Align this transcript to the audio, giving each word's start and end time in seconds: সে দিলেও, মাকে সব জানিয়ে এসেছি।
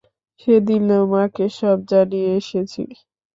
সে 0.39 0.53
দিলেও, 0.67 1.03
মাকে 1.13 1.45
সব 1.59 1.77
জানিয়ে 1.91 2.29
এসেছি। 2.39 2.81